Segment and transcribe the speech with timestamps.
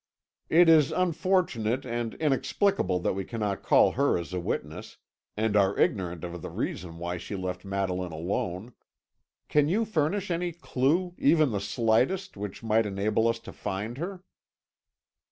[0.49, 4.97] "It is unfortunate and inexplicable that we cannot call her as a witness,
[5.37, 8.73] and are ignorant of the reason why she left Madeline alone.
[9.47, 14.23] Can you furnish any clue, even the slightest, which might enable us to find her?"